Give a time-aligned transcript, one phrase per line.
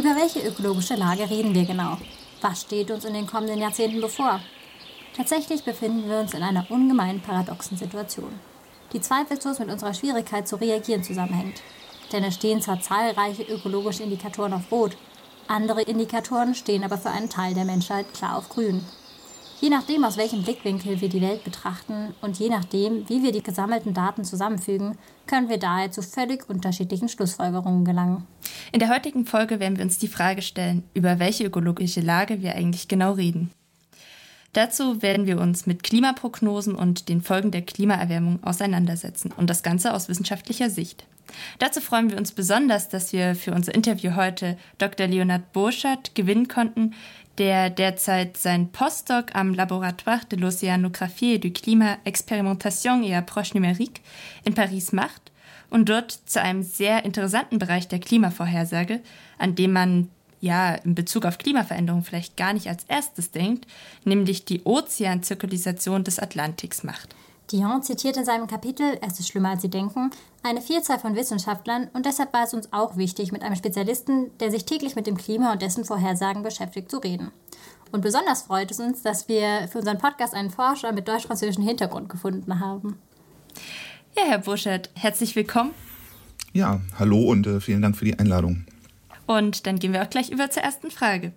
[0.00, 1.98] Über welche ökologische Lage reden wir genau?
[2.40, 4.40] Was steht uns in den kommenden Jahrzehnten bevor?
[5.14, 8.32] Tatsächlich befinden wir uns in einer ungemein paradoxen Situation,
[8.94, 11.60] die zweifellos mit unserer Schwierigkeit zu reagieren zusammenhängt.
[12.12, 14.96] Denn es stehen zwar zahlreiche ökologische Indikatoren auf Rot,
[15.48, 18.82] andere Indikatoren stehen aber für einen Teil der Menschheit klar auf Grün.
[19.60, 23.42] Je nachdem, aus welchem Blickwinkel wir die Welt betrachten und je nachdem, wie wir die
[23.42, 24.96] gesammelten Daten zusammenfügen,
[25.26, 28.26] können wir daher zu völlig unterschiedlichen Schlussfolgerungen gelangen.
[28.72, 32.54] In der heutigen Folge werden wir uns die Frage stellen, über welche ökologische Lage wir
[32.54, 33.50] eigentlich genau reden.
[34.52, 39.94] Dazu werden wir uns mit Klimaprognosen und den Folgen der Klimaerwärmung auseinandersetzen und das Ganze
[39.94, 41.06] aus wissenschaftlicher Sicht.
[41.60, 45.06] Dazu freuen wir uns besonders, dass wir für unser Interview heute Dr.
[45.06, 46.94] Leonard Burschert gewinnen konnten,
[47.38, 54.02] der derzeit sein Postdoc am Laboratoire de l'Océanographie et du Climat Expérimentation et Approche Numérique
[54.44, 55.30] in Paris macht
[55.70, 59.00] und dort zu einem sehr interessanten Bereich der Klimavorhersage,
[59.38, 60.08] an dem man
[60.40, 63.66] ja in Bezug auf Klimaveränderung vielleicht gar nicht als erstes denkt,
[64.04, 67.14] nämlich die Ozeanzirkulisation des Atlantiks macht.
[67.52, 70.10] Dion zitiert in seinem Kapitel Es ist schlimmer als Sie denken
[70.42, 74.50] eine Vielzahl von Wissenschaftlern und deshalb war es uns auch wichtig, mit einem Spezialisten, der
[74.50, 77.30] sich täglich mit dem Klima und dessen Vorhersagen beschäftigt, zu reden.
[77.92, 82.08] Und besonders freut es uns, dass wir für unseren Podcast einen Forscher mit deutsch-französischem Hintergrund
[82.08, 82.98] gefunden haben.
[84.16, 85.72] Ja, Herr Burschert, herzlich willkommen.
[86.52, 88.64] Ja, hallo und äh, vielen Dank für die Einladung.
[89.30, 91.30] Und dann gehen wir auch gleich über zur ersten Frage.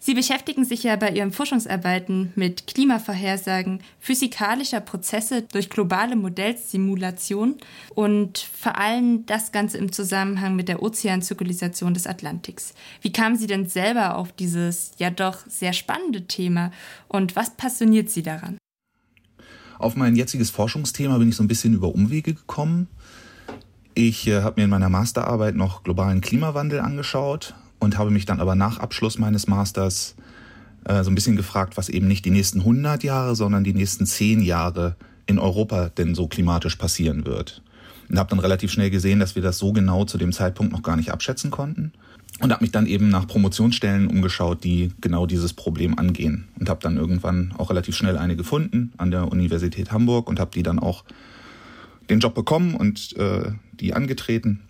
[0.00, 7.58] Sie beschäftigen sich ja bei Ihren Forschungsarbeiten mit Klimavorhersagen physikalischer Prozesse durch globale Modellsimulation
[7.94, 12.74] und vor allem das Ganze im Zusammenhang mit der Ozeanzirkulisation des Atlantiks.
[13.00, 16.72] Wie kamen Sie denn selber auf dieses ja doch sehr spannende Thema
[17.06, 18.58] und was passioniert Sie daran?
[19.78, 22.88] Auf mein jetziges Forschungsthema bin ich so ein bisschen über Umwege gekommen.
[23.94, 28.40] Ich äh, habe mir in meiner Masterarbeit noch globalen Klimawandel angeschaut und habe mich dann
[28.40, 30.14] aber nach Abschluss meines Masters
[30.84, 34.06] äh, so ein bisschen gefragt, was eben nicht die nächsten 100 Jahre, sondern die nächsten
[34.06, 34.96] 10 Jahre
[35.26, 37.62] in Europa denn so klimatisch passieren wird.
[38.08, 40.82] Und habe dann relativ schnell gesehen, dass wir das so genau zu dem Zeitpunkt noch
[40.82, 41.92] gar nicht abschätzen konnten.
[42.40, 46.48] Und habe mich dann eben nach Promotionsstellen umgeschaut, die genau dieses Problem angehen.
[46.58, 50.50] Und habe dann irgendwann auch relativ schnell eine gefunden an der Universität Hamburg und habe
[50.52, 51.04] die dann auch
[52.10, 54.60] den Job bekommen und äh, die angetreten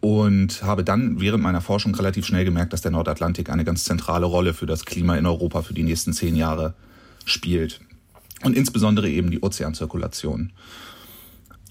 [0.00, 4.26] und habe dann während meiner Forschung relativ schnell gemerkt, dass der Nordatlantik eine ganz zentrale
[4.26, 6.74] Rolle für das Klima in Europa für die nächsten zehn Jahre
[7.24, 7.80] spielt.
[8.42, 10.52] Und insbesondere eben die Ozeanzirkulation.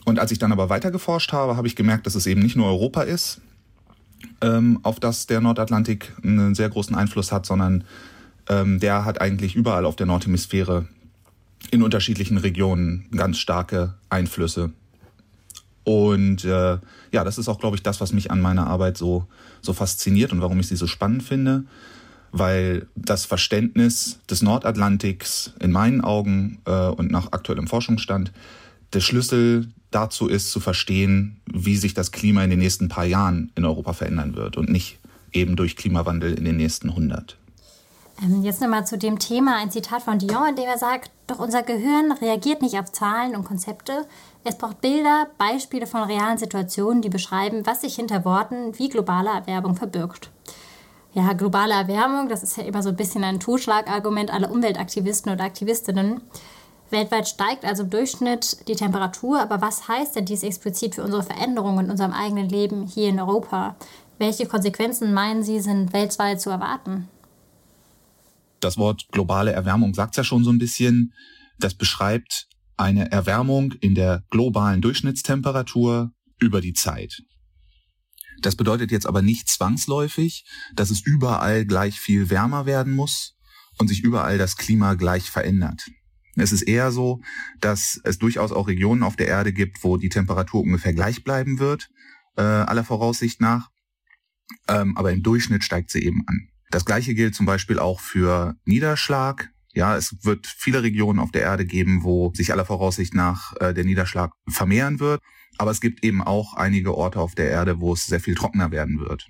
[0.03, 2.55] Und als ich dann aber weiter geforscht habe, habe ich gemerkt, dass es eben nicht
[2.55, 3.41] nur Europa ist,
[4.41, 7.83] ähm, auf das der Nordatlantik einen sehr großen Einfluss hat, sondern
[8.49, 10.88] ähm, der hat eigentlich überall auf der Nordhemisphäre
[11.71, 14.71] in unterschiedlichen Regionen ganz starke Einflüsse.
[15.83, 16.79] Und äh,
[17.11, 19.27] ja, das ist auch, glaube ich, das, was mich an meiner Arbeit so,
[19.61, 21.65] so fasziniert und warum ich sie so spannend finde,
[22.31, 28.31] weil das Verständnis des Nordatlantiks in meinen Augen äh, und nach aktuellem Forschungsstand
[28.93, 33.51] der Schlüssel dazu ist, zu verstehen, wie sich das Klima in den nächsten paar Jahren
[33.55, 34.99] in Europa verändern wird und nicht
[35.31, 37.37] eben durch Klimawandel in den nächsten 100.
[38.21, 41.39] Ähm, jetzt nochmal zu dem Thema ein Zitat von Dion, in dem er sagt, doch
[41.39, 44.05] unser Gehirn reagiert nicht auf Zahlen und Konzepte.
[44.43, 49.29] Es braucht Bilder, Beispiele von realen Situationen, die beschreiben, was sich hinter Worten wie globale
[49.29, 50.29] Erwärmung verbirgt.
[51.13, 55.41] Ja, globale Erwärmung, das ist ja immer so ein bisschen ein Totschlagargument aller Umweltaktivisten und
[55.41, 56.21] Aktivistinnen.
[56.91, 61.23] Weltweit steigt also im Durchschnitt die Temperatur, aber was heißt denn dies explizit für unsere
[61.23, 63.75] Veränderungen in unserem eigenen Leben hier in Europa?
[64.19, 67.09] Welche Konsequenzen meinen Sie sind weltweit zu erwarten?
[68.59, 71.13] Das Wort globale Erwärmung sagt ja schon so ein bisschen.
[71.59, 77.21] Das beschreibt eine Erwärmung in der globalen Durchschnittstemperatur über die Zeit.
[78.41, 83.35] Das bedeutet jetzt aber nicht zwangsläufig, dass es überall gleich viel wärmer werden muss
[83.77, 85.89] und sich überall das Klima gleich verändert.
[86.35, 87.21] Es ist eher so,
[87.62, 91.59] dass es durchaus auch Regionen auf der Erde gibt, wo die Temperatur ungefähr gleich bleiben
[91.59, 91.89] wird,
[92.35, 93.69] äh, aller Voraussicht nach.
[94.68, 96.50] Ähm, aber im Durchschnitt steigt sie eben an.
[96.71, 99.50] Das gleiche gilt zum Beispiel auch für Niederschlag.
[99.73, 103.73] Ja, es wird viele Regionen auf der Erde geben, wo sich aller Voraussicht nach äh,
[103.73, 105.21] der Niederschlag vermehren wird.
[105.57, 108.71] Aber es gibt eben auch einige Orte auf der Erde, wo es sehr viel trockener
[108.71, 109.27] werden wird.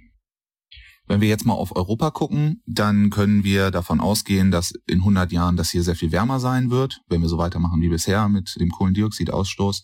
[1.07, 5.31] Wenn wir jetzt mal auf Europa gucken, dann können wir davon ausgehen, dass in 100
[5.31, 8.55] Jahren das hier sehr viel wärmer sein wird, wenn wir so weitermachen wie bisher mit
[8.59, 9.83] dem Kohlendioxidausstoß.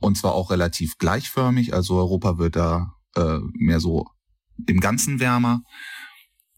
[0.00, 4.06] Und zwar auch relativ gleichförmig, also Europa wird da äh, mehr so
[4.66, 5.62] im Ganzen wärmer.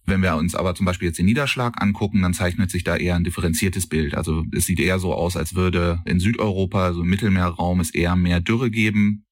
[0.07, 3.17] Wenn wir uns aber zum Beispiel jetzt den Niederschlag angucken, dann zeichnet sich da eher
[3.17, 4.15] ein differenziertes Bild.
[4.15, 8.15] Also es sieht eher so aus, als würde in Südeuropa, also im Mittelmeerraum, es eher
[8.17, 9.25] mehr Dürre geben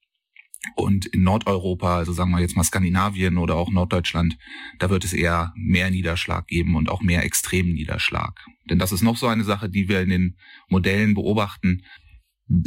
[0.77, 4.39] Und in Nordeuropa, also sagen wir jetzt mal Skandinavien oder auch Norddeutschland,
[4.79, 8.41] da wird es eher mehr Niederschlag geben und auch mehr extremen Niederschlag.
[8.71, 10.37] Denn das ist noch so eine Sache, die wir in den
[10.69, 11.83] Modellen beobachten.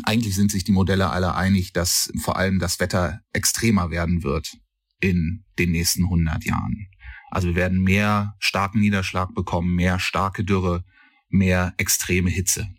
[0.03, 4.57] Eigentlich sind sich die Modelle alle einig, dass vor allem das Wetter extremer werden wird
[4.99, 6.87] in den nächsten 100 Jahren.
[7.35, 10.85] Also wir werden mehr starken Niederschlag bekommen, mehr starke Dürre,
[11.27, 12.69] mehr extreme Hitze.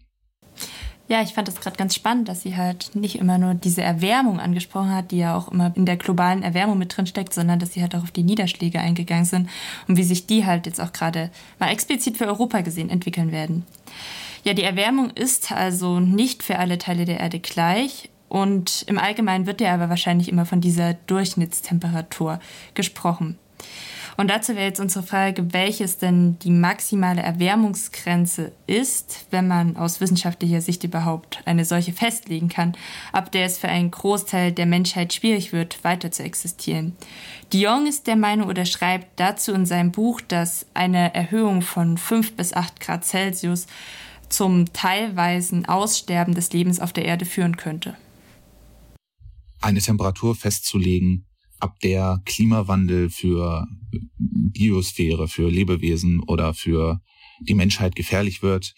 [1.08, 4.40] Ja, ich fand das gerade ganz spannend, dass sie halt nicht immer nur diese Erwärmung
[4.40, 7.74] angesprochen hat, die ja auch immer in der globalen Erwärmung mit drin steckt, sondern dass
[7.74, 9.50] sie halt auch auf die Niederschläge eingegangen sind
[9.88, 13.66] und wie sich die halt jetzt auch gerade mal explizit für Europa gesehen entwickeln werden.
[14.42, 19.44] Ja, die Erwärmung ist also nicht für alle Teile der Erde gleich und im Allgemeinen
[19.44, 22.40] wird ja aber wahrscheinlich immer von dieser Durchschnittstemperatur
[22.72, 23.38] gesprochen.
[24.16, 30.00] Und dazu wäre jetzt unsere Frage, welches denn die maximale Erwärmungsgrenze ist, wenn man aus
[30.00, 32.76] wissenschaftlicher Sicht überhaupt eine solche festlegen kann,
[33.12, 36.96] ab der es für einen Großteil der Menschheit schwierig wird, weiter zu existieren.
[37.52, 42.36] Dion ist der Meinung oder schreibt dazu in seinem Buch, dass eine Erhöhung von 5
[42.36, 43.66] bis 8 Grad Celsius
[44.28, 47.96] zum teilweisen Aussterben des Lebens auf der Erde führen könnte.
[49.60, 51.26] Eine Temperatur festzulegen,
[51.58, 53.66] ab der Klimawandel für
[54.18, 57.00] Biosphäre, für Lebewesen oder für
[57.40, 58.74] die Menschheit gefährlich wird,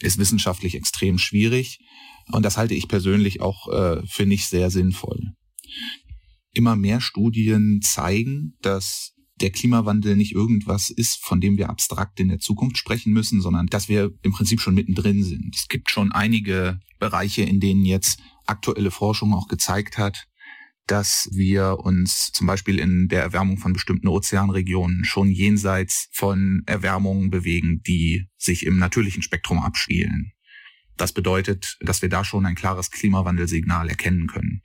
[0.00, 1.78] ist wissenschaftlich extrem schwierig.
[2.32, 5.32] Und das halte ich persönlich auch äh, für nicht sehr sinnvoll.
[6.52, 12.28] Immer mehr Studien zeigen, dass der Klimawandel nicht irgendwas ist, von dem wir abstrakt in
[12.28, 15.54] der Zukunft sprechen müssen, sondern dass wir im Prinzip schon mittendrin sind.
[15.56, 20.28] Es gibt schon einige Bereiche, in denen jetzt aktuelle Forschung auch gezeigt hat,
[20.86, 27.30] dass wir uns zum Beispiel in der Erwärmung von bestimmten Ozeanregionen schon jenseits von Erwärmungen
[27.30, 30.32] bewegen, die sich im natürlichen Spektrum abspielen.
[30.96, 34.62] Das bedeutet, dass wir da schon ein klares Klimawandelsignal erkennen können.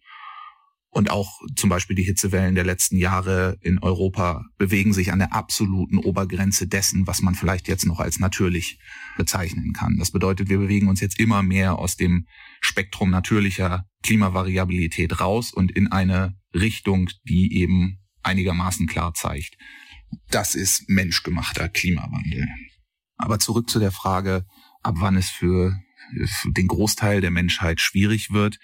[0.90, 5.34] Und auch zum Beispiel die Hitzewellen der letzten Jahre in Europa bewegen sich an der
[5.34, 8.80] absoluten Obergrenze dessen, was man vielleicht jetzt noch als natürlich
[9.18, 9.98] bezeichnen kann.
[10.00, 12.26] Das bedeutet, wir bewegen uns jetzt immer mehr aus dem
[12.62, 19.58] Spektrum natürlicher Klimavariabilität raus und in eine Richtung, die eben einigermaßen klar zeigt.
[20.30, 22.48] Das ist menschgemachter Klimawandel.
[23.18, 24.46] Aber zurück zu der Frage,
[24.84, 25.78] ab wann es für,
[26.46, 28.58] den Großteil der Menschheit schwierig wird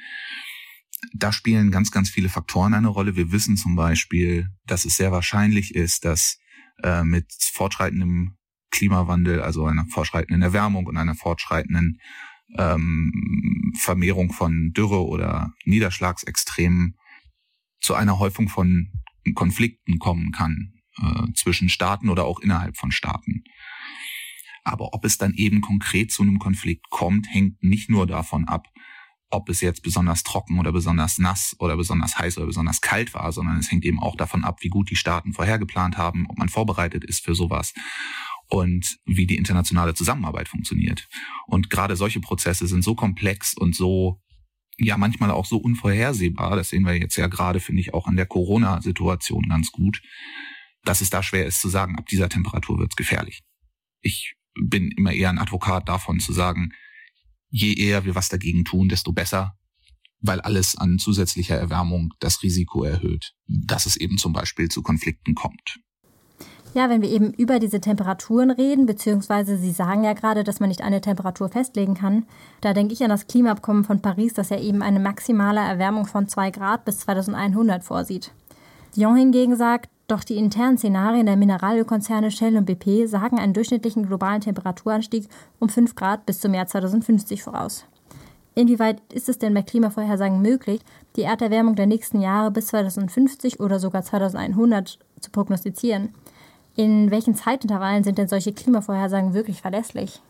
[1.14, 3.16] da spielen ganz, ganz viele Faktoren eine Rolle.
[3.16, 6.38] Wir wissen zum Beispiel, dass es sehr wahrscheinlich ist, dass
[6.82, 8.36] äh, mit fortschreitendem
[8.72, 12.00] Klimawandel, also einer fortschreitenden Erwärmung und einer fortschreitenden
[12.58, 16.96] ähm, Vermehrung von Dürre oder Niederschlagsextremen
[17.80, 18.90] zu einer Häufung von
[19.36, 23.44] Konflikten kommen kann äh, zwischen Staaten oder auch innerhalb von Staaten.
[24.64, 28.68] Aber ob es dann eben konkret zu einem Konflikt kommt, hängt nicht nur davon ab,
[29.34, 33.32] ob es jetzt besonders trocken oder besonders nass oder besonders heiß oder besonders kalt war,
[33.32, 36.50] sondern es hängt eben auch davon ab, wie gut die Staaten vorhergeplant haben, ob man
[36.50, 37.74] vorbereitet ist für sowas
[38.48, 41.08] und wie die internationale Zusammenarbeit funktioniert.
[41.48, 44.22] Und gerade solche Prozesse sind so komplex und so
[44.78, 48.16] ja manchmal auch so unvorhersehbar, das sehen wir jetzt ja gerade, finde ich, auch an
[48.16, 50.02] der Corona-Situation ganz gut,
[50.84, 53.42] dass es da schwer ist zu sagen, ab dieser Temperatur wird es gefährlich.
[54.02, 56.72] Ich bin immer eher ein Advokat davon zu sagen,
[57.54, 59.56] je eher wir was dagegen tun, desto besser,
[60.20, 65.36] weil alles an zusätzlicher Erwärmung das Risiko erhöht, dass es eben zum Beispiel zu Konflikten
[65.36, 65.80] kommt.
[66.74, 70.70] Ja, wenn wir eben über diese Temperaturen reden, beziehungsweise Sie sagen ja gerade, dass man
[70.70, 72.26] nicht eine Temperatur festlegen kann,
[72.62, 76.28] da denke ich an das Klimaabkommen von Paris, das ja eben eine maximale Erwärmung von
[76.28, 78.32] 2 Grad bis 2100 vorsieht.
[78.96, 84.06] Dion hingegen sagt, doch die internen Szenarien der Mineralölkonzerne Shell und BP sagen einen durchschnittlichen
[84.06, 85.28] globalen Temperaturanstieg
[85.60, 87.86] um 5 Grad bis zum Jahr 2050 voraus.
[88.54, 90.82] Inwieweit ist es denn bei Klimavorhersagen möglich,
[91.16, 96.14] die Erderwärmung der nächsten Jahre bis 2050 oder sogar 2100 zu prognostizieren?
[96.76, 100.22] In welchen Zeitintervallen sind denn solche Klimavorhersagen wirklich verlässlich?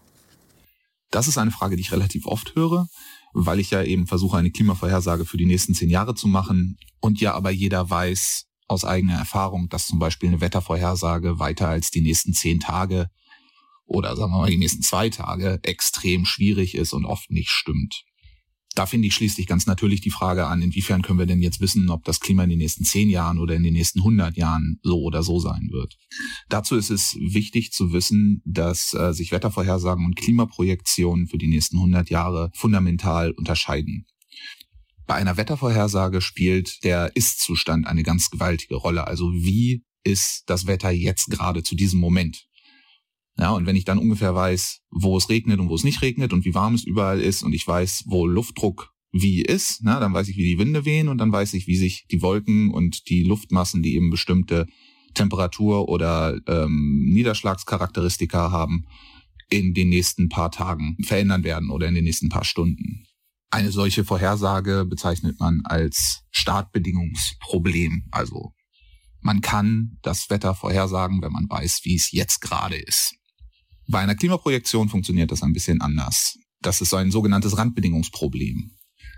[1.11, 2.87] Das ist eine Frage, die ich relativ oft höre,
[3.33, 7.19] weil ich ja eben versuche, eine Klimavorhersage für die nächsten zehn Jahre zu machen und
[7.19, 12.01] ja aber jeder weiß, aus eigener Erfahrung, dass zum Beispiel eine Wettervorhersage weiter als die
[12.01, 13.10] nächsten zehn Tage
[13.86, 18.03] oder sagen wir mal die nächsten zwei Tage extrem schwierig ist und oft nicht stimmt.
[18.75, 21.91] Da finde ich schließlich ganz natürlich die Frage an, inwiefern können wir denn jetzt wissen,
[21.91, 25.00] ob das Klima in den nächsten zehn Jahren oder in den nächsten hundert Jahren so
[25.01, 25.96] oder so sein wird.
[26.50, 31.79] Dazu ist es wichtig zu wissen, dass äh, sich Wettervorhersagen und Klimaprojektionen für die nächsten
[31.79, 34.08] hundert Jahre fundamental unterscheiden.
[35.05, 39.07] Bei einer Wettervorhersage spielt der Ist-Zustand eine ganz gewaltige Rolle.
[39.07, 42.45] Also wie ist das Wetter jetzt gerade zu diesem Moment?
[43.38, 46.33] Ja, und wenn ich dann ungefähr weiß, wo es regnet und wo es nicht regnet
[46.33, 49.81] und wie warm es überall ist und ich weiß, wo Luftdruck wie ist.
[49.83, 52.22] Na, dann weiß ich, wie die Winde wehen und dann weiß ich, wie sich die
[52.22, 54.65] Wolken und die Luftmassen, die eben bestimmte
[55.13, 58.86] Temperatur oder ähm, Niederschlagscharakteristika haben,
[59.50, 63.05] in den nächsten paar Tagen verändern werden oder in den nächsten paar Stunden.
[63.53, 68.07] Eine solche Vorhersage bezeichnet man als Startbedingungsproblem.
[68.10, 68.51] Also
[69.22, 73.13] man kann das Wetter vorhersagen, wenn man weiß, wie es jetzt gerade ist.
[73.88, 76.36] Bei einer Klimaprojektion funktioniert das ein bisschen anders.
[76.63, 78.72] Das ist so ein sogenanntes Randbedingungsproblem.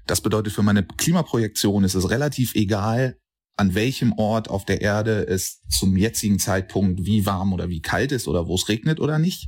[0.06, 3.18] Das bedeutet, für meine Klimaprojektion ist es relativ egal,
[3.56, 8.12] an welchem Ort auf der Erde es zum jetzigen Zeitpunkt wie warm oder wie kalt
[8.12, 9.48] ist oder wo es regnet oder nicht,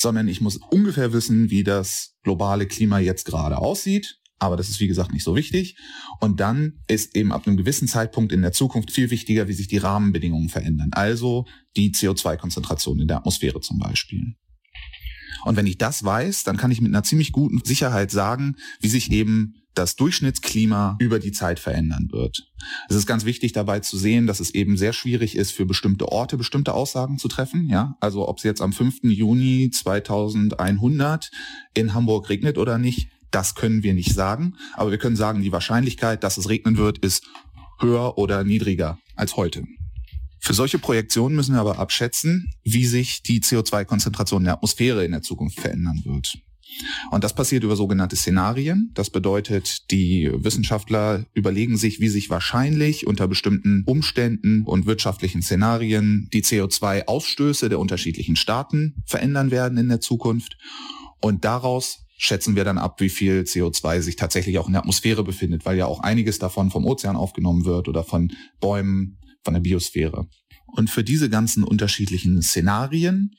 [0.00, 4.16] sondern ich muss ungefähr wissen, wie das globale Klima jetzt gerade aussieht.
[4.38, 5.76] Aber das ist, wie gesagt, nicht so wichtig.
[6.18, 9.68] Und dann ist eben ab einem gewissen Zeitpunkt in der Zukunft viel wichtiger, wie sich
[9.68, 10.88] die Rahmenbedingungen verändern.
[10.92, 11.44] Also
[11.76, 14.34] die CO2-Konzentration in der Atmosphäre zum Beispiel.
[15.44, 18.88] Und wenn ich das weiß, dann kann ich mit einer ziemlich guten Sicherheit sagen, wie
[18.88, 22.48] sich eben das Durchschnittsklima über die Zeit verändern wird.
[22.88, 26.08] Es ist ganz wichtig dabei zu sehen, dass es eben sehr schwierig ist, für bestimmte
[26.10, 27.68] Orte bestimmte Aussagen zu treffen.
[27.68, 29.04] Ja, also ob es jetzt am 5.
[29.04, 31.30] Juni 2100
[31.74, 34.56] in Hamburg regnet oder nicht, das können wir nicht sagen.
[34.74, 37.26] Aber wir können sagen, die Wahrscheinlichkeit, dass es regnen wird, ist
[37.78, 39.64] höher oder niedriger als heute.
[40.40, 45.12] Für solche Projektionen müssen wir aber abschätzen, wie sich die CO2-Konzentration in der Atmosphäre in
[45.12, 46.38] der Zukunft verändern wird.
[47.10, 48.90] Und das passiert über sogenannte Szenarien.
[48.94, 56.28] Das bedeutet, die Wissenschaftler überlegen sich, wie sich wahrscheinlich unter bestimmten Umständen und wirtschaftlichen Szenarien
[56.32, 60.56] die CO2-Ausstöße der unterschiedlichen Staaten verändern werden in der Zukunft.
[61.20, 65.24] Und daraus schätzen wir dann ab, wie viel CO2 sich tatsächlich auch in der Atmosphäre
[65.24, 69.60] befindet, weil ja auch einiges davon vom Ozean aufgenommen wird oder von Bäumen, von der
[69.60, 70.28] Biosphäre.
[70.72, 73.36] Und für diese ganzen unterschiedlichen Szenarien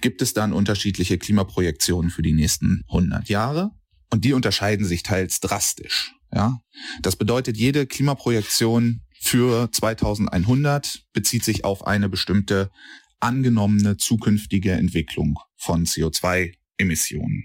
[0.00, 3.70] gibt es dann unterschiedliche Klimaprojektionen für die nächsten 100 Jahre.
[4.10, 6.14] Und die unterscheiden sich teils drastisch.
[6.32, 6.60] Ja,
[7.02, 12.70] das bedeutet, jede Klimaprojektion für 2100 bezieht sich auf eine bestimmte
[13.18, 17.44] angenommene zukünftige Entwicklung von CO2-Emissionen.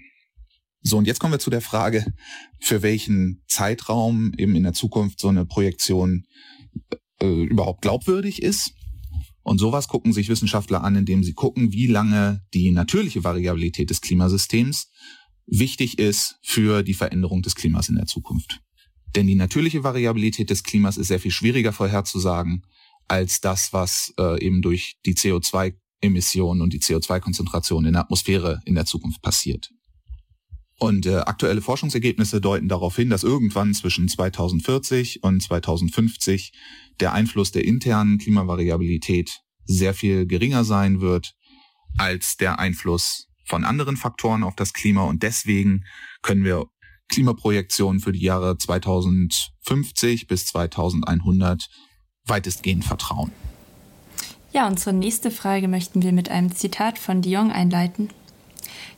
[0.82, 2.14] So, und jetzt kommen wir zu der Frage,
[2.60, 6.26] für welchen Zeitraum eben in der Zukunft so eine Projektion
[7.20, 8.72] äh, überhaupt glaubwürdig ist.
[9.46, 14.00] Und sowas gucken sich Wissenschaftler an, indem sie gucken, wie lange die natürliche Variabilität des
[14.00, 14.90] Klimasystems
[15.46, 18.60] wichtig ist für die Veränderung des Klimas in der Zukunft.
[19.14, 22.66] Denn die natürliche Variabilität des Klimas ist sehr viel schwieriger vorherzusagen
[23.06, 28.74] als das, was äh, eben durch die CO2-Emissionen und die CO2-Konzentration in der Atmosphäre in
[28.74, 29.70] der Zukunft passiert.
[30.78, 36.52] Und äh, aktuelle Forschungsergebnisse deuten darauf hin, dass irgendwann zwischen 2040 und 2050
[37.00, 41.34] der Einfluss der internen Klimavariabilität sehr viel geringer sein wird
[41.96, 45.04] als der Einfluss von anderen Faktoren auf das Klima.
[45.04, 45.84] Und deswegen
[46.20, 46.66] können wir
[47.08, 51.68] Klimaprojektionen für die Jahre 2050 bis 2100
[52.26, 53.32] weitestgehend vertrauen.
[54.52, 58.10] Ja, unsere nächste Frage möchten wir mit einem Zitat von Dion einleiten.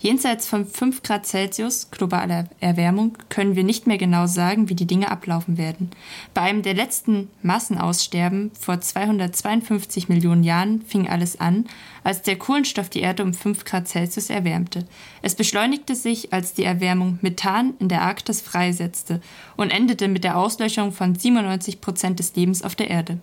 [0.00, 4.86] Jenseits von 5 Grad Celsius globaler Erwärmung können wir nicht mehr genau sagen, wie die
[4.86, 5.90] Dinge ablaufen werden.
[6.34, 11.66] Bei einem der letzten Massenaussterben vor 252 Millionen Jahren fing alles an,
[12.04, 14.86] als der Kohlenstoff die Erde um 5 Grad Celsius erwärmte.
[15.20, 19.20] Es beschleunigte sich, als die Erwärmung Methan in der Arktis freisetzte
[19.56, 23.18] und endete mit der Auslöschung von 97 Prozent des Lebens auf der Erde.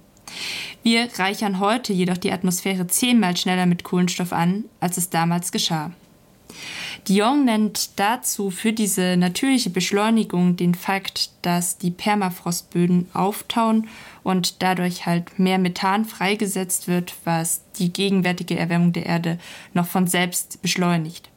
[0.83, 5.91] Wir reichern heute jedoch die Atmosphäre zehnmal schneller mit Kohlenstoff an, als es damals geschah.
[7.07, 13.87] Dion nennt dazu für diese natürliche Beschleunigung den Fakt, dass die Permafrostböden auftauen
[14.23, 19.37] und dadurch halt mehr Methan freigesetzt wird, was die gegenwärtige Erwärmung der Erde
[19.73, 21.29] noch von selbst beschleunigt.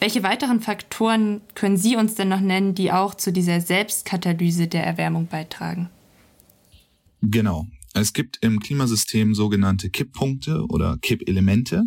[0.00, 4.84] Welche weiteren Faktoren können Sie uns denn noch nennen, die auch zu dieser Selbstkatalyse der
[4.84, 5.90] Erwärmung beitragen?
[7.22, 7.66] Genau.
[7.94, 11.84] Es gibt im Klimasystem sogenannte Kipppunkte oder Kippelemente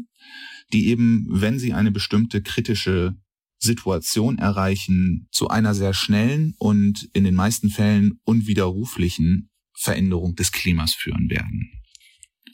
[0.74, 3.16] die eben, wenn sie eine bestimmte kritische
[3.60, 10.94] Situation erreichen, zu einer sehr schnellen und in den meisten Fällen unwiderruflichen Veränderung des Klimas
[10.94, 11.72] führen werden.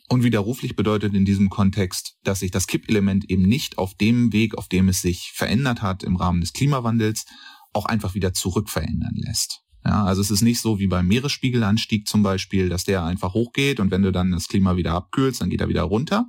[0.09, 4.67] Unwiderruflich bedeutet in diesem Kontext, dass sich das Kippelement eben nicht auf dem Weg, auf
[4.67, 7.25] dem es sich verändert hat im Rahmen des Klimawandels,
[7.71, 9.61] auch einfach wieder zurückverändern lässt.
[9.85, 13.79] Ja, also es ist nicht so wie beim Meeresspiegelanstieg zum Beispiel, dass der einfach hochgeht
[13.79, 16.25] und wenn du dann das Klima wieder abkühlst, dann geht er wieder runter,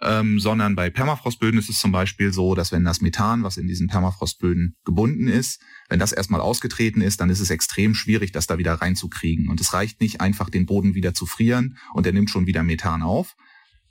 [0.00, 3.66] ähm, sondern bei Permafrostböden ist es zum Beispiel so, dass wenn das Methan, was in
[3.66, 8.46] diesen Permafrostböden gebunden ist, wenn das erstmal ausgetreten ist, dann ist es extrem schwierig, das
[8.46, 9.48] da wieder reinzukriegen.
[9.48, 12.62] Und es reicht nicht einfach, den Boden wieder zu frieren und er nimmt schon wieder
[12.62, 13.34] Methan auf,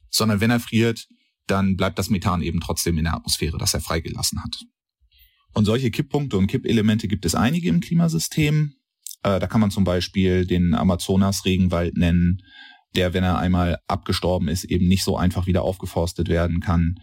[0.09, 1.07] sondern wenn er friert,
[1.45, 4.63] dann bleibt das Methan eben trotzdem in der Atmosphäre, das er freigelassen hat.
[5.53, 8.73] Und solche Kipppunkte und Kippelemente gibt es einige im Klimasystem.
[9.23, 12.43] Äh, da kann man zum Beispiel den Amazonas-Regenwald nennen,
[12.97, 16.95] der, wenn er einmal abgestorben ist, eben nicht so einfach wieder aufgeforstet werden kann.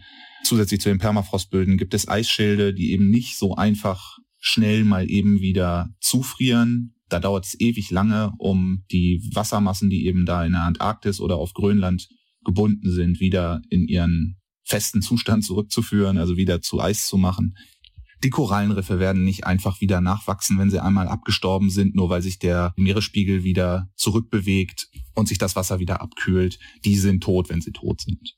[0.43, 5.39] Zusätzlich zu den Permafrostböden gibt es Eisschilde, die eben nicht so einfach schnell mal eben
[5.41, 6.93] wieder zufrieren.
[7.09, 11.37] Da dauert es ewig lange, um die Wassermassen, die eben da in der Antarktis oder
[11.37, 12.07] auf Grönland
[12.43, 17.55] gebunden sind, wieder in ihren festen Zustand zurückzuführen, also wieder zu Eis zu machen.
[18.25, 22.39] Die Korallenriffe werden nicht einfach wieder nachwachsen, wenn sie einmal abgestorben sind, nur weil sich
[22.39, 26.57] der Meeresspiegel wieder zurückbewegt und sich das Wasser wieder abkühlt.
[26.85, 28.35] Die sind tot, wenn sie tot sind.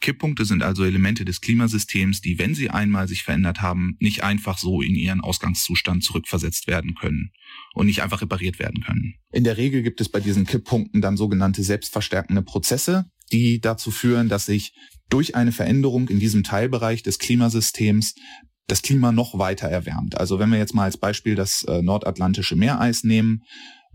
[0.00, 4.56] Kipppunkte sind also Elemente des Klimasystems, die, wenn sie einmal sich verändert haben, nicht einfach
[4.56, 7.32] so in ihren Ausgangszustand zurückversetzt werden können
[7.74, 9.16] und nicht einfach repariert werden können.
[9.32, 14.30] In der Regel gibt es bei diesen Kipppunkten dann sogenannte selbstverstärkende Prozesse, die dazu führen,
[14.30, 14.72] dass sich
[15.10, 18.14] durch eine Veränderung in diesem Teilbereich des Klimasystems
[18.66, 20.18] das Klima noch weiter erwärmt.
[20.18, 23.42] Also wenn wir jetzt mal als Beispiel das äh, nordatlantische Meereis nehmen,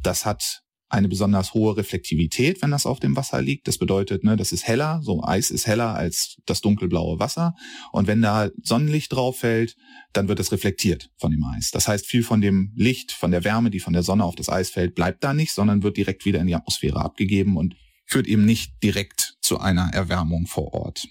[0.01, 0.61] das hat
[0.91, 3.67] eine besonders hohe Reflektivität, wenn das auf dem Wasser liegt.
[3.67, 7.55] Das bedeutet, ne, das ist heller, so Eis ist heller als das dunkelblaue Wasser.
[7.93, 9.77] Und wenn da Sonnenlicht drauf fällt,
[10.11, 11.71] dann wird es reflektiert von dem Eis.
[11.71, 14.49] Das heißt, viel von dem Licht, von der Wärme, die von der Sonne auf das
[14.49, 17.75] Eis fällt, bleibt da nicht, sondern wird direkt wieder in die Atmosphäre abgegeben und
[18.05, 21.07] führt eben nicht direkt zu einer Erwärmung vor Ort.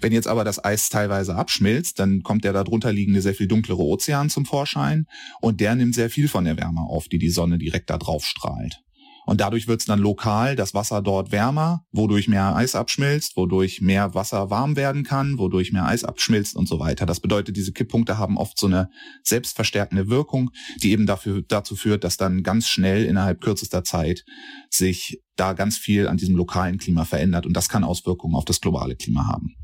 [0.00, 3.82] Wenn jetzt aber das Eis teilweise abschmilzt, dann kommt der darunter liegende sehr viel dunklere
[3.82, 5.06] Ozean zum Vorschein
[5.40, 8.24] und der nimmt sehr viel von der Wärme auf, die die Sonne direkt da drauf
[8.24, 8.82] strahlt.
[9.28, 13.82] Und dadurch wird es dann lokal das Wasser dort wärmer, wodurch mehr Eis abschmilzt, wodurch
[13.82, 17.04] mehr Wasser warm werden kann, wodurch mehr Eis abschmilzt und so weiter.
[17.04, 18.88] Das bedeutet, diese Kipppunkte haben oft so eine
[19.22, 20.50] selbstverstärkende Wirkung,
[20.82, 24.24] die eben dafür, dazu führt, dass dann ganz schnell innerhalb kürzester Zeit
[24.70, 27.44] sich da ganz viel an diesem lokalen Klima verändert.
[27.44, 29.57] Und das kann Auswirkungen auf das globale Klima haben.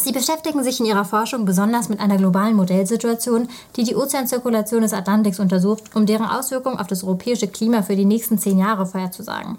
[0.00, 4.92] Sie beschäftigen sich in ihrer Forschung besonders mit einer globalen Modellsituation, die die Ozeanzirkulation des
[4.92, 9.58] Atlantiks untersucht, um deren Auswirkungen auf das europäische Klima für die nächsten zehn Jahre vorherzusagen.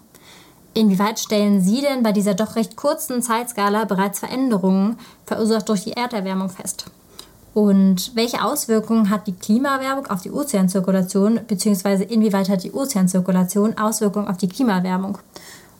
[0.73, 5.93] Inwieweit stellen Sie denn bei dieser doch recht kurzen Zeitskala bereits Veränderungen, verursacht durch die
[5.93, 6.85] Erderwärmung, fest?
[7.53, 14.27] Und welche Auswirkungen hat die Klimaerwärmung auf die Ozeanzirkulation, beziehungsweise inwieweit hat die Ozeanzirkulation Auswirkungen
[14.27, 15.17] auf die Klimaerwärmung?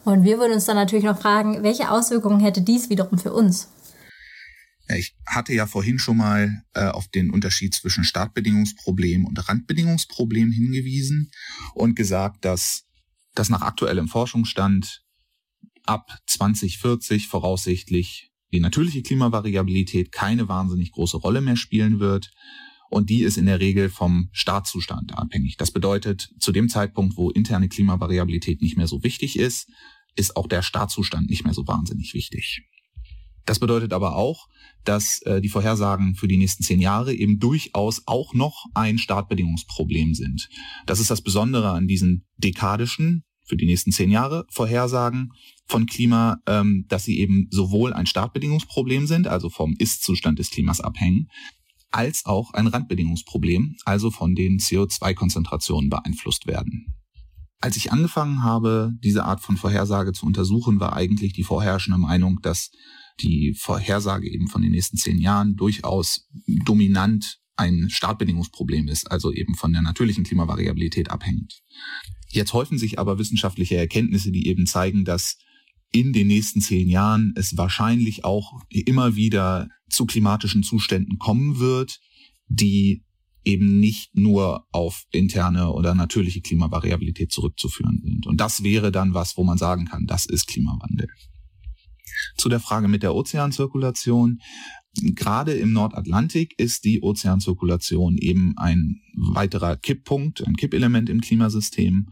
[0.03, 3.67] Und wir würden uns dann natürlich noch fragen, welche Auswirkungen hätte dies wiederum für uns?
[4.97, 11.31] Ich hatte ja vorhin schon mal äh, auf den Unterschied zwischen Startbedingungsproblem und Randbedingungsproblem hingewiesen
[11.75, 12.85] und gesagt, dass
[13.35, 15.03] das nach aktuellem Forschungsstand
[15.85, 22.31] ab 2040 voraussichtlich die natürliche Klimavariabilität keine wahnsinnig große Rolle mehr spielen wird.
[22.89, 25.57] Und die ist in der Regel vom Startzustand abhängig.
[25.57, 29.69] Das bedeutet, zu dem Zeitpunkt, wo interne Klimavariabilität nicht mehr so wichtig ist,
[30.15, 32.63] ist auch der Startzustand nicht mehr so wahnsinnig wichtig.
[33.49, 34.47] Das bedeutet aber auch,
[34.85, 40.13] dass äh, die Vorhersagen für die nächsten zehn Jahre eben durchaus auch noch ein Startbedingungsproblem
[40.13, 40.49] sind.
[40.85, 45.31] Das ist das Besondere an diesen dekadischen, für die nächsten zehn Jahre Vorhersagen
[45.65, 50.79] von Klima, ähm, dass sie eben sowohl ein Startbedingungsproblem sind, also vom Ist-Zustand des Klimas
[50.79, 51.27] abhängen,
[51.89, 56.93] als auch ein Randbedingungsproblem, also von den CO2-Konzentrationen beeinflusst werden.
[57.61, 62.41] Als ich angefangen habe, diese Art von Vorhersage zu untersuchen, war eigentlich die vorherrschende Meinung,
[62.43, 62.69] dass
[63.21, 66.27] die Vorhersage eben von den nächsten zehn Jahren durchaus
[66.65, 71.61] dominant ein Startbedingungsproblem ist, also eben von der natürlichen Klimavariabilität abhängt.
[72.29, 75.37] Jetzt häufen sich aber wissenschaftliche Erkenntnisse, die eben zeigen, dass
[75.91, 81.99] in den nächsten zehn Jahren es wahrscheinlich auch immer wieder zu klimatischen Zuständen kommen wird,
[82.47, 83.03] die
[83.43, 88.27] eben nicht nur auf interne oder natürliche Klimavariabilität zurückzuführen sind.
[88.27, 91.07] Und das wäre dann was, wo man sagen kann, das ist Klimawandel.
[92.37, 94.39] Zu der Frage mit der Ozeanzirkulation.
[94.95, 102.07] Gerade im Nordatlantik ist die Ozeanzirkulation eben ein weiterer Kipppunkt, ein Kippelement im Klimasystem.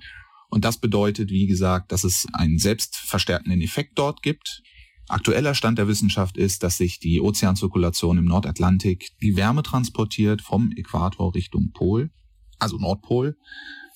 [0.49, 4.61] Und das bedeutet, wie gesagt, dass es einen selbstverstärkenden Effekt dort gibt.
[5.09, 10.71] Aktueller Stand der Wissenschaft ist, dass sich die Ozeanzirkulation im Nordatlantik die Wärme transportiert vom
[10.75, 12.11] Äquator Richtung Pol,
[12.59, 13.37] also Nordpol,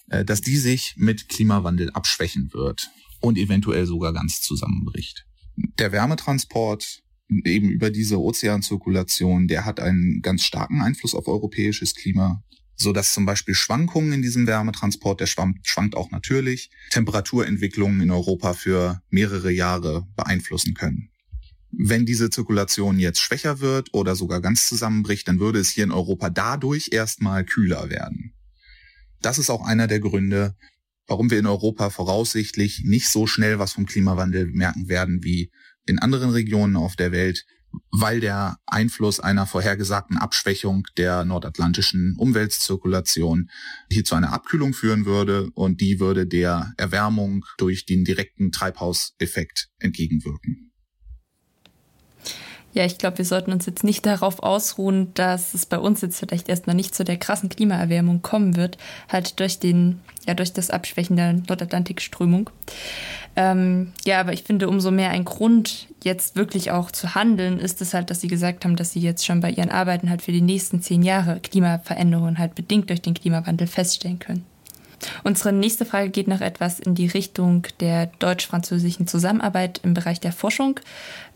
[0.10, 7.02] äh, dass die sich mit Klimawandel abschwächen wird und eventuell sogar ganz zusammenbricht der Wärmetransport
[7.46, 12.44] eben über diese Ozeanzirkulation, der hat einen ganz starken Einfluss auf europäisches Klima,
[12.76, 18.54] so dass zum Beispiel Schwankungen in diesem Wärmetransport, der schwankt, auch natürlich, Temperaturentwicklungen in Europa
[18.54, 21.10] für mehrere Jahre beeinflussen können.
[21.72, 25.92] Wenn diese Zirkulation jetzt schwächer wird oder sogar ganz zusammenbricht, dann würde es hier in
[25.92, 28.34] Europa dadurch erstmal kühler werden.
[29.22, 30.56] Das ist auch einer der Gründe,
[31.08, 35.52] warum wir in Europa voraussichtlich nicht so schnell was vom Klimawandel merken werden wie
[35.86, 37.46] in anderen Regionen auf der Welt,
[37.92, 43.50] weil der Einfluss einer vorhergesagten Abschwächung der nordatlantischen Umweltzirkulation
[43.90, 49.70] hier zu einer Abkühlung führen würde und die würde der Erwärmung durch den direkten Treibhauseffekt
[49.80, 50.71] entgegenwirken.
[52.74, 56.20] Ja, ich glaube, wir sollten uns jetzt nicht darauf ausruhen, dass es bei uns jetzt
[56.20, 58.78] vielleicht erstmal nicht zu der krassen Klimaerwärmung kommen wird,
[59.10, 62.50] halt durch den, ja, durch das Abschwächen der Nordatlantikströmung.
[63.36, 67.82] Ähm, ja, aber ich finde, umso mehr ein Grund, jetzt wirklich auch zu handeln, ist
[67.82, 70.32] es halt, dass sie gesagt haben, dass sie jetzt schon bei ihren Arbeiten halt für
[70.32, 74.46] die nächsten zehn Jahre Klimaveränderungen halt bedingt durch den Klimawandel feststellen können.
[75.24, 80.32] Unsere nächste Frage geht noch etwas in die Richtung der deutsch-französischen Zusammenarbeit im Bereich der
[80.32, 80.80] Forschung,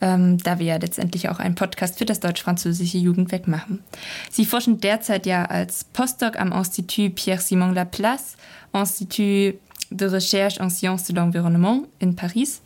[0.01, 3.83] ähm, da wir ja letztendlich auch einen Podcast für das deutsch-französische Jugendwerk machen.
[4.29, 8.35] Sie forschen derzeit ja als Postdoc am Institut Pierre-Simon Laplace,
[8.73, 12.61] Institut de Recherche en Sciences de l'Environnement in Paris.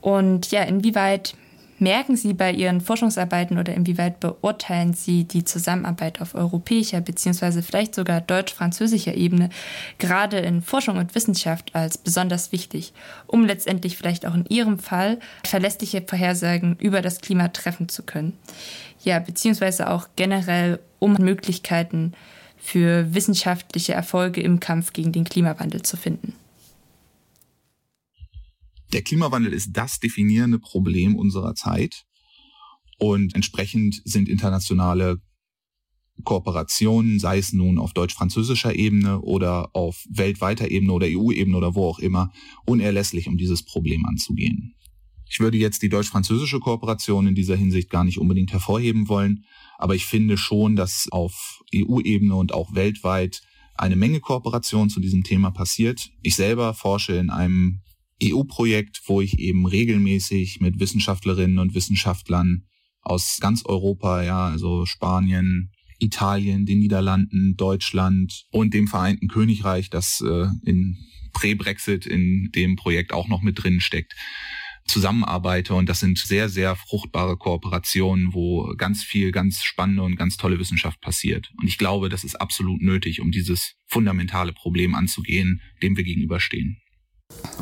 [0.00, 1.34] Und ja, inwieweit
[1.80, 7.62] merken Sie bei Ihren Forschungsarbeiten oder inwieweit beurteilen Sie die Zusammenarbeit auf europäischer bzw.
[7.62, 9.50] vielleicht sogar deutsch-französischer Ebene
[9.98, 12.92] gerade in Forschung und Wissenschaft als besonders wichtig,
[13.26, 18.36] um letztendlich vielleicht auch in Ihrem Fall verlässliche Vorhersagen über das Klima treffen zu können?
[19.02, 22.12] Ja, beziehungsweise auch generell um Möglichkeiten
[22.58, 26.34] für wissenschaftliche Erfolge im Kampf gegen den Klimawandel zu finden.
[28.92, 32.06] Der Klimawandel ist das definierende Problem unserer Zeit
[32.98, 35.20] und entsprechend sind internationale
[36.24, 41.86] Kooperationen, sei es nun auf deutsch-französischer Ebene oder auf weltweiter Ebene oder EU-Ebene oder wo
[41.86, 42.32] auch immer,
[42.66, 44.74] unerlässlich, um dieses Problem anzugehen.
[45.30, 49.44] Ich würde jetzt die deutsch-französische Kooperation in dieser Hinsicht gar nicht unbedingt hervorheben wollen,
[49.78, 53.40] aber ich finde schon, dass auf EU-Ebene und auch weltweit
[53.76, 56.10] eine Menge Kooperation zu diesem Thema passiert.
[56.22, 57.80] Ich selber forsche in einem
[58.22, 62.64] EU-Projekt, wo ich eben regelmäßig mit Wissenschaftlerinnen und Wissenschaftlern
[63.02, 70.22] aus ganz Europa, ja, also Spanien, Italien, den Niederlanden, Deutschland und dem Vereinten Königreich, das
[70.26, 70.96] äh, in
[71.32, 74.14] Prä-Brexit in dem Projekt auch noch mit drin steckt,
[74.86, 75.74] zusammenarbeite.
[75.74, 80.58] Und das sind sehr, sehr fruchtbare Kooperationen, wo ganz viel, ganz spannende und ganz tolle
[80.58, 81.50] Wissenschaft passiert.
[81.58, 86.78] Und ich glaube, das ist absolut nötig, um dieses fundamentale Problem anzugehen, dem wir gegenüberstehen.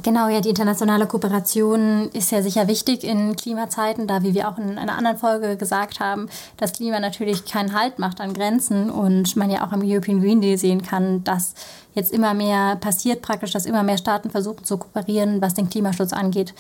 [0.02, 4.57] Genau, ja, die internationale Kooperation ist ja sicher wichtig in Klimazeiten, da, wie wir auch
[4.57, 9.37] in einer anderen Folge gesagt haben, das Klima natürlich keinen Halt macht an Grenzen und
[9.37, 11.54] man ja auch am European Green Deal sehen kann, dass
[11.94, 16.12] jetzt immer mehr passiert praktisch, dass immer mehr Staaten versuchen zu kooperieren, was den Klimaschutz
[16.12, 16.54] angeht.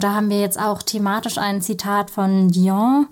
[0.00, 3.06] Da haben wir jetzt auch thematisch ein Zitat von Dion.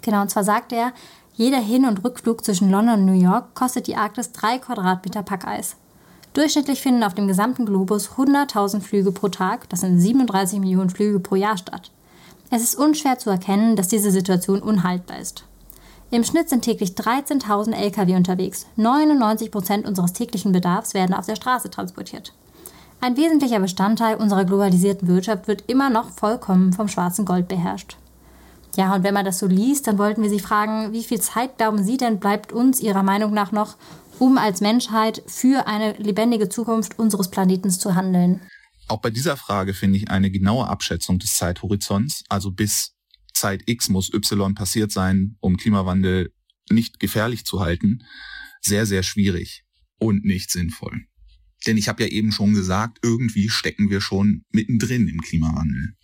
[0.00, 0.92] Genau, und zwar sagt er,
[1.34, 5.76] jeder Hin- und Rückflug zwischen London und New York kostet die Arktis drei Quadratmeter Packeis.
[6.38, 11.18] Durchschnittlich finden auf dem gesamten Globus 100.000 Flüge pro Tag, das sind 37 Millionen Flüge
[11.18, 11.90] pro Jahr statt.
[12.48, 15.42] Es ist unschwer zu erkennen, dass diese Situation unhaltbar ist.
[16.12, 18.66] Im Schnitt sind täglich 13.000 Lkw unterwegs.
[18.76, 22.32] 99 Prozent unseres täglichen Bedarfs werden auf der Straße transportiert.
[23.00, 27.96] Ein wesentlicher Bestandteil unserer globalisierten Wirtschaft wird immer noch vollkommen vom schwarzen Gold beherrscht.
[28.76, 31.58] Ja, und wenn man das so liest, dann wollten wir Sie fragen, wie viel Zeit
[31.58, 33.74] glauben Sie denn bleibt uns Ihrer Meinung nach noch,
[34.20, 38.40] um als Menschheit für eine lebendige Zukunft unseres Planeten zu handeln?
[38.88, 42.94] Auch bei dieser Frage finde ich eine genaue Abschätzung des Zeithorizonts, also bis
[43.34, 46.32] Zeit X muss Y passiert sein, um Klimawandel
[46.70, 48.04] nicht gefährlich zu halten,
[48.60, 49.64] sehr, sehr schwierig
[49.98, 51.06] und nicht sinnvoll.
[51.66, 55.94] Denn ich habe ja eben schon gesagt, irgendwie stecken wir schon mittendrin im Klimawandel.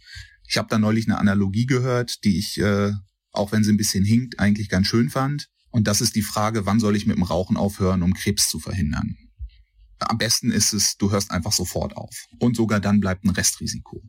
[0.48, 2.92] Ich habe da neulich eine Analogie gehört, die ich, äh,
[3.32, 5.48] auch wenn sie ein bisschen hinkt, eigentlich ganz schön fand.
[5.74, 8.60] Und das ist die Frage, wann soll ich mit dem Rauchen aufhören, um Krebs zu
[8.60, 9.16] verhindern?
[9.98, 12.14] Am besten ist es, du hörst einfach sofort auf.
[12.38, 14.00] Und sogar dann bleibt ein Restrisiko.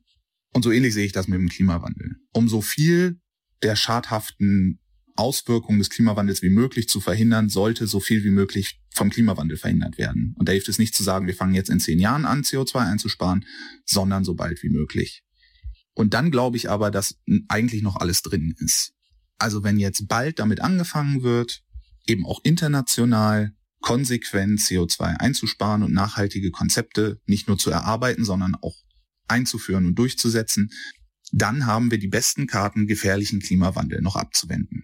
[0.54, 2.18] Und so ähnlich sehe ich das mit dem Klimawandel.
[2.34, 3.20] Um so viel
[3.64, 4.80] der schadhaften
[5.16, 9.98] Auswirkungen des Klimawandels wie möglich zu verhindern, sollte so viel wie möglich vom Klimawandel verhindert
[9.98, 10.36] werden.
[10.38, 12.92] Und da hilft es nicht zu sagen, wir fangen jetzt in zehn Jahren an, CO2
[12.92, 13.44] einzusparen,
[13.86, 15.24] sondern so bald wie möglich.
[15.96, 18.95] Und dann glaube ich aber, dass eigentlich noch alles drin ist.
[19.38, 21.62] Also wenn jetzt bald damit angefangen wird,
[22.08, 28.76] eben auch international konsequent CO2 einzusparen und nachhaltige Konzepte nicht nur zu erarbeiten, sondern auch
[29.28, 30.72] einzuführen und durchzusetzen,
[31.32, 34.84] dann haben wir die besten Karten, gefährlichen Klimawandel noch abzuwenden.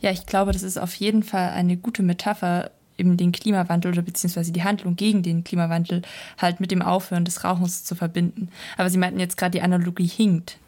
[0.00, 4.02] Ja, ich glaube, das ist auf jeden Fall eine gute Metapher, eben den Klimawandel oder
[4.02, 6.02] beziehungsweise die Handlung gegen den Klimawandel
[6.38, 8.48] halt mit dem Aufhören des Rauchens zu verbinden.
[8.76, 10.58] Aber Sie meinten jetzt gerade, die Analogie hinkt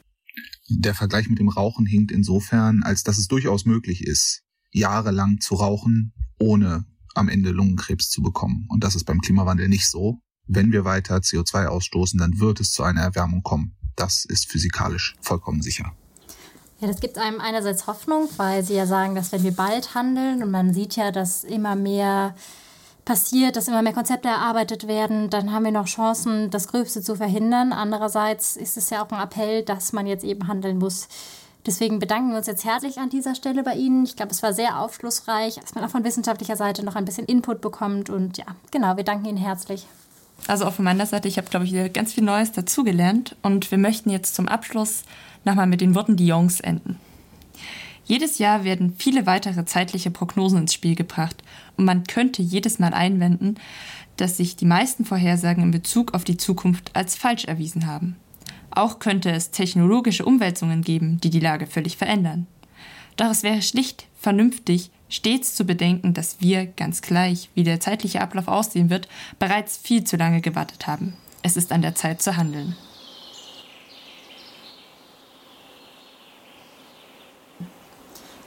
[0.70, 5.56] der Vergleich mit dem Rauchen hinkt insofern, als dass es durchaus möglich ist, jahrelang zu
[5.56, 8.66] rauchen, ohne am Ende Lungenkrebs zu bekommen.
[8.68, 10.20] Und das ist beim Klimawandel nicht so.
[10.46, 13.76] Wenn wir weiter CO2 ausstoßen, dann wird es zu einer Erwärmung kommen.
[13.96, 15.92] Das ist physikalisch vollkommen sicher.
[16.80, 20.42] Ja, das gibt einem einerseits Hoffnung, weil Sie ja sagen, dass wenn wir bald handeln
[20.42, 22.34] und man sieht ja, dass immer mehr
[23.04, 27.16] passiert, dass immer mehr Konzepte erarbeitet werden, dann haben wir noch Chancen, das Gröbste zu
[27.16, 27.72] verhindern.
[27.72, 31.08] Andererseits ist es ja auch ein Appell, dass man jetzt eben handeln muss.
[31.66, 34.04] Deswegen bedanken wir uns jetzt herzlich an dieser Stelle bei Ihnen.
[34.04, 37.26] Ich glaube, es war sehr aufschlussreich, dass man auch von wissenschaftlicher Seite noch ein bisschen
[37.26, 38.08] Input bekommt.
[38.08, 39.86] Und ja, genau, wir danken Ihnen herzlich.
[40.46, 43.36] Also auch von meiner Seite, ich habe, glaube ich, ganz viel Neues dazugelernt.
[43.42, 45.02] Und wir möchten jetzt zum Abschluss
[45.44, 46.98] nochmal mit den Worten Dions enden.
[48.10, 51.44] Jedes Jahr werden viele weitere zeitliche Prognosen ins Spiel gebracht
[51.76, 53.54] und man könnte jedes Mal einwenden,
[54.16, 58.16] dass sich die meisten Vorhersagen in Bezug auf die Zukunft als falsch erwiesen haben.
[58.72, 62.48] Auch könnte es technologische Umwälzungen geben, die die Lage völlig verändern.
[63.16, 68.22] Doch es wäre schlicht vernünftig, stets zu bedenken, dass wir, ganz gleich, wie der zeitliche
[68.22, 69.06] Ablauf aussehen wird,
[69.38, 71.14] bereits viel zu lange gewartet haben.
[71.44, 72.74] Es ist an der Zeit zu handeln.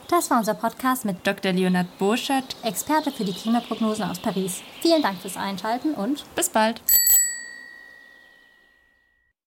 [0.08, 1.52] Das war unser Podcast mit Dr.
[1.52, 4.62] Leonard Burschert, Experte für die Klimaprognosen aus Paris.
[4.80, 6.80] Vielen Dank fürs Einschalten und bis bald.